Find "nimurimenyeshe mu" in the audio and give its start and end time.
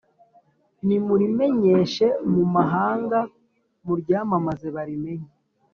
0.85-2.43